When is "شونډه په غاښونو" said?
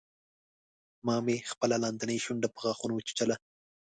2.23-2.93